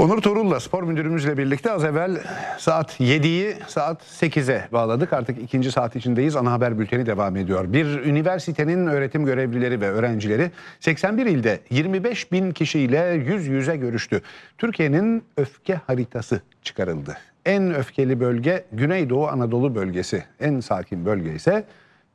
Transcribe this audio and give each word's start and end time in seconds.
Onur 0.00 0.22
Torul'la 0.22 0.60
spor 0.60 0.82
müdürümüzle 0.82 1.38
birlikte 1.38 1.72
az 1.72 1.84
evvel 1.84 2.20
saat 2.58 3.00
7'yi 3.00 3.56
saat 3.66 4.02
8'e 4.02 4.68
bağladık. 4.72 5.12
Artık 5.12 5.42
ikinci 5.42 5.72
saat 5.72 5.96
içindeyiz. 5.96 6.36
Ana 6.36 6.52
haber 6.52 6.78
bülteni 6.78 7.06
devam 7.06 7.36
ediyor. 7.36 7.72
Bir 7.72 7.86
üniversitenin 7.86 8.86
öğretim 8.86 9.24
görevlileri 9.24 9.80
ve 9.80 9.90
öğrencileri 9.90 10.50
81 10.80 11.26
ilde 11.26 11.60
25 11.70 12.32
bin 12.32 12.50
kişiyle 12.50 13.22
yüz 13.26 13.46
yüze 13.46 13.76
görüştü. 13.76 14.22
Türkiye'nin 14.58 15.24
öfke 15.36 15.74
haritası 15.74 16.40
çıkarıldı. 16.62 17.16
En 17.46 17.74
öfkeli 17.74 18.20
bölge 18.20 18.64
Güneydoğu 18.72 19.28
Anadolu 19.28 19.74
bölgesi. 19.74 20.24
En 20.40 20.60
sakin 20.60 21.06
bölge 21.06 21.34
ise 21.34 21.64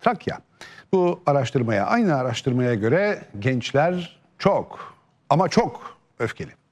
Trakya. 0.02 0.40
Bu 0.94 1.20
araştırmaya, 1.26 1.86
aynı 1.86 2.16
araştırmaya 2.16 2.74
göre 2.74 3.22
gençler 3.40 4.20
çok 4.40 4.94
ama 5.30 5.50
çok 5.50 5.98
öfkeli. 6.20 6.65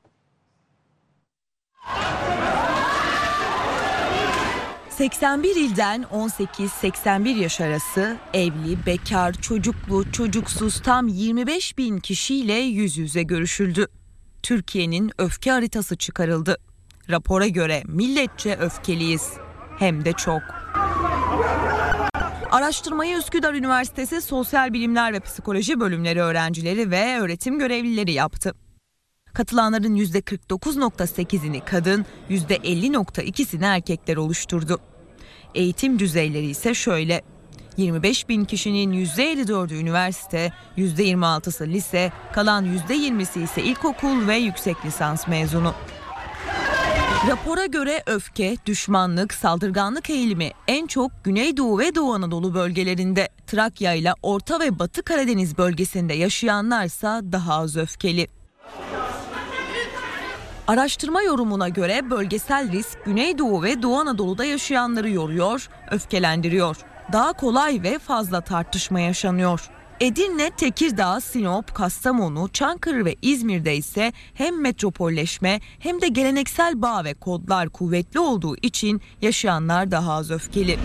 81 4.97 5.55
ilden 5.55 6.03
18-81 6.03 7.29
yaş 7.29 7.61
arası 7.61 8.17
evli, 8.33 8.85
bekar, 8.85 9.33
çocuklu, 9.33 10.11
çocuksuz 10.11 10.81
tam 10.81 11.07
25 11.07 11.77
bin 11.77 11.97
kişiyle 11.97 12.53
yüz 12.53 12.97
yüze 12.97 13.23
görüşüldü. 13.23 13.87
Türkiye'nin 14.43 15.11
öfke 15.17 15.51
haritası 15.51 15.97
çıkarıldı. 15.97 16.57
Rapora 17.09 17.47
göre 17.47 17.83
milletçe 17.85 18.55
öfkeliyiz. 18.55 19.33
Hem 19.79 20.05
de 20.05 20.13
çok. 20.13 20.41
Araştırmayı 22.51 23.17
Üsküdar 23.17 23.53
Üniversitesi 23.53 24.21
Sosyal 24.21 24.73
Bilimler 24.73 25.13
ve 25.13 25.19
Psikoloji 25.19 25.79
bölümleri 25.79 26.21
öğrencileri 26.21 26.91
ve 26.91 27.19
öğretim 27.19 27.59
görevlileri 27.59 28.11
yaptı. 28.11 28.53
Katılanların 29.33 29.95
%49.8'ini 29.95 31.65
kadın, 31.65 32.05
%50.2'sini 32.29 33.65
erkekler 33.65 34.17
oluşturdu. 34.17 34.79
Eğitim 35.55 35.99
düzeyleri 35.99 36.45
ise 36.45 36.73
şöyle. 36.73 37.21
25 37.77 38.29
bin 38.29 38.45
kişinin 38.45 39.05
%54'ü 39.05 39.75
üniversite, 39.75 40.53
%26'sı 40.77 41.67
lise, 41.67 42.11
kalan 42.33 42.65
%20'si 42.65 43.43
ise 43.43 43.63
ilkokul 43.63 44.27
ve 44.27 44.35
yüksek 44.35 44.85
lisans 44.85 45.27
mezunu. 45.27 45.73
Rapora 47.27 47.65
göre 47.65 48.03
öfke, 48.05 48.57
düşmanlık, 48.65 49.33
saldırganlık 49.33 50.09
eğilimi 50.09 50.51
en 50.67 50.87
çok 50.87 51.11
Güneydoğu 51.23 51.79
ve 51.79 51.95
Doğu 51.95 52.13
Anadolu 52.13 52.53
bölgelerinde. 52.53 53.29
Trakya 53.47 53.93
ile 53.93 54.13
Orta 54.21 54.59
ve 54.59 54.79
Batı 54.79 55.03
Karadeniz 55.03 55.57
bölgesinde 55.57 56.13
yaşayanlarsa 56.13 57.21
daha 57.31 57.53
az 57.53 57.77
öfkeli. 57.77 58.27
Araştırma 60.67 61.21
yorumuna 61.21 61.69
göre 61.69 62.09
bölgesel 62.09 62.71
risk 62.71 63.05
Güneydoğu 63.05 63.63
ve 63.63 63.81
Doğu 63.81 63.95
Anadolu'da 63.95 64.45
yaşayanları 64.45 65.09
yoruyor, 65.09 65.69
öfkelendiriyor. 65.91 66.77
Daha 67.11 67.33
kolay 67.33 67.83
ve 67.83 67.99
fazla 67.99 68.41
tartışma 68.41 68.99
yaşanıyor. 68.99 69.69
Edirne, 69.99 70.49
Tekirdağ, 70.49 71.19
Sinop, 71.21 71.75
Kastamonu, 71.75 72.49
Çankırı 72.53 73.05
ve 73.05 73.15
İzmir'de 73.21 73.75
ise 73.75 74.13
hem 74.33 74.61
metropolleşme 74.61 75.61
hem 75.79 76.01
de 76.01 76.07
geleneksel 76.07 76.81
bağ 76.81 77.03
ve 77.03 77.13
kodlar 77.13 77.69
kuvvetli 77.69 78.19
olduğu 78.19 78.55
için 78.57 79.01
yaşayanlar 79.21 79.91
daha 79.91 80.13
az 80.13 80.31
öfkeli. 80.31 80.79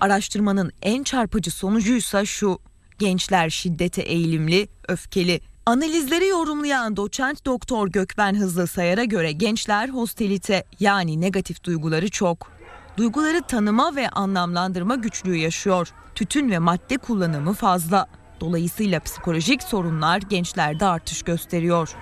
Araştırmanın 0.00 0.72
en 0.82 1.02
çarpıcı 1.02 1.50
sonucuysa 1.50 2.24
şu. 2.24 2.58
Gençler 2.98 3.50
şiddete 3.50 4.02
eğilimli, 4.02 4.68
öfkeli. 4.88 5.49
Analizleri 5.66 6.26
yorumlayan 6.26 6.96
doçent 6.96 7.46
doktor 7.46 7.88
Gökben 7.88 8.34
Hızlı 8.34 8.66
Sayar'a 8.66 9.04
göre 9.04 9.32
gençler 9.32 9.88
hostilite 9.88 10.64
yani 10.80 11.20
negatif 11.20 11.64
duyguları 11.64 12.10
çok. 12.10 12.52
Duyguları 12.96 13.42
tanıma 13.42 13.96
ve 13.96 14.08
anlamlandırma 14.08 14.94
güçlüğü 14.94 15.36
yaşıyor. 15.36 15.88
Tütün 16.14 16.50
ve 16.50 16.58
madde 16.58 16.98
kullanımı 16.98 17.52
fazla. 17.52 18.06
Dolayısıyla 18.40 19.00
psikolojik 19.00 19.62
sorunlar 19.62 20.18
gençlerde 20.18 20.86
artış 20.86 21.22
gösteriyor. 21.22 21.96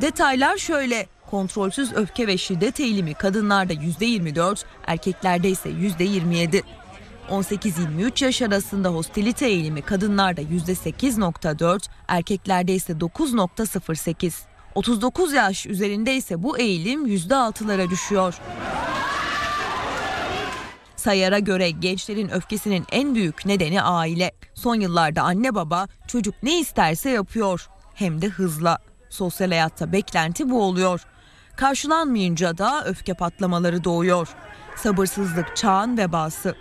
Detaylar 0.00 0.56
şöyle. 0.56 1.06
Kontrolsüz 1.30 1.92
öfke 1.92 2.26
ve 2.26 2.38
şiddet 2.38 2.80
eğilimi 2.80 3.14
kadınlarda 3.14 3.72
%24, 3.72 4.64
erkeklerde 4.86 5.50
ise 5.50 5.68
%27. 5.70 6.62
18-23 7.30 8.24
yaş 8.24 8.42
arasında 8.42 8.88
hostilite 8.88 9.46
eğilimi 9.46 9.82
kadınlarda 9.82 10.42
%8.4, 10.42 11.88
erkeklerde 12.08 12.74
ise 12.74 12.92
9.08. 12.92 14.34
39 14.74 15.32
yaş 15.32 15.66
üzerinde 15.66 16.16
ise 16.16 16.42
bu 16.42 16.58
eğilim 16.58 17.06
%6'lara 17.06 17.90
düşüyor. 17.90 18.34
Sayar'a 20.96 21.38
göre 21.38 21.70
gençlerin 21.70 22.28
öfkesinin 22.28 22.84
en 22.92 23.14
büyük 23.14 23.46
nedeni 23.46 23.82
aile. 23.82 24.32
Son 24.54 24.74
yıllarda 24.74 25.22
anne 25.22 25.54
baba 25.54 25.86
çocuk 26.08 26.34
ne 26.42 26.60
isterse 26.60 27.10
yapıyor. 27.10 27.68
Hem 27.94 28.22
de 28.22 28.28
hızla. 28.28 28.78
Sosyal 29.10 29.48
hayatta 29.48 29.92
beklenti 29.92 30.50
bu 30.50 30.62
oluyor. 30.62 31.00
Karşılanmayınca 31.56 32.58
da 32.58 32.84
öfke 32.84 33.14
patlamaları 33.14 33.84
doğuyor. 33.84 34.28
Sabırsızlık 34.76 35.56
çağın 35.56 35.98
vebası. 35.98 36.54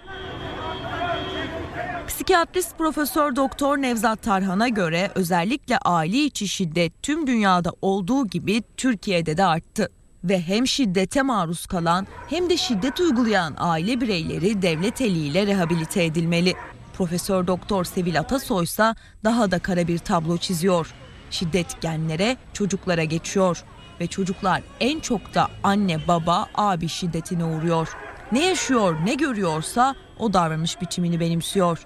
Psikiyatrist 2.23 2.77
Profesör 2.77 3.35
Doktor 3.35 3.77
Nevzat 3.77 4.21
Tarhan'a 4.21 4.67
göre 4.67 5.11
özellikle 5.15 5.77
aile 5.77 6.17
içi 6.17 6.47
şiddet 6.47 7.03
tüm 7.03 7.27
dünyada 7.27 7.71
olduğu 7.81 8.27
gibi 8.27 8.63
Türkiye'de 8.77 9.37
de 9.37 9.45
arttı 9.45 9.89
ve 10.23 10.41
hem 10.41 10.67
şiddete 10.67 11.21
maruz 11.21 11.65
kalan 11.65 12.07
hem 12.29 12.49
de 12.49 12.57
şiddet 12.57 12.99
uygulayan 12.99 13.55
aile 13.57 14.01
bireyleri 14.01 14.61
devlet 14.61 15.01
eliyle 15.01 15.47
rehabilite 15.47 16.03
edilmeli. 16.03 16.53
Profesör 16.93 17.47
Doktor 17.47 17.83
Sevil 17.83 18.19
Atasoy 18.19 18.63
ise 18.63 18.95
daha 19.23 19.51
da 19.51 19.59
kara 19.59 19.87
bir 19.87 19.97
tablo 19.97 20.37
çiziyor. 20.37 20.93
Şiddet 21.31 21.81
genlere, 21.81 22.37
çocuklara 22.53 23.03
geçiyor 23.03 23.63
ve 23.99 24.07
çocuklar 24.07 24.61
en 24.79 24.99
çok 24.99 25.33
da 25.33 25.47
anne, 25.63 26.07
baba, 26.07 26.47
abi 26.55 26.87
şiddetine 26.87 27.45
uğruyor. 27.45 27.87
Ne 28.33 28.45
yaşıyor, 28.45 28.97
ne 29.05 29.13
görüyorsa 29.13 29.95
o 30.19 30.33
davranış 30.33 30.81
biçimini 30.81 31.19
benimsiyor. 31.19 31.79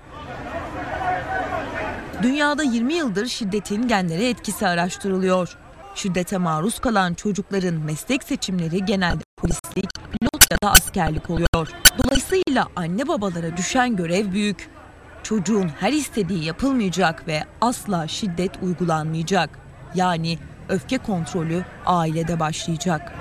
Dünyada 2.22 2.64
20 2.64 2.94
yıldır 2.94 3.28
şiddetin 3.28 3.88
genlere 3.88 4.30
etkisi 4.30 4.68
araştırılıyor. 4.68 5.58
Şiddete 5.96 6.38
maruz 6.38 6.80
kalan 6.80 7.14
çocukların 7.14 7.76
meslek 7.76 8.24
seçimleri 8.24 8.86
genelde 8.86 9.24
polislik, 9.38 9.90
pilot 9.94 10.52
ya 10.52 10.58
da 10.64 10.72
askerlik 10.72 11.30
oluyor. 11.30 11.72
Dolayısıyla 12.04 12.68
anne 12.76 13.08
babalara 13.08 13.58
düşen 13.58 13.96
görev 13.96 14.32
büyük. 14.32 14.70
Çocuğun 15.24 15.70
her 15.80 15.94
istediği 15.94 16.46
yapılmayacak 16.46 17.28
ve 17.28 17.44
asla 17.62 18.08
şiddet 18.08 18.52
uygulanmayacak. 18.64 19.60
Yani 19.96 20.38
öfke 20.70 20.98
kontrolü 20.98 21.66
ailede 21.86 22.40
başlayacak. 22.40 23.14